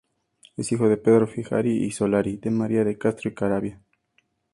Es 0.57 0.71
hijo 0.71 0.89
de 0.89 0.97
Pedro 0.97 1.27
Figari 1.27 1.91
Solari 1.91 2.31
y 2.31 2.37
de 2.37 2.49
María 2.49 2.83
de 2.83 2.97
Castro 2.97 3.35
Caravia. 3.35 3.79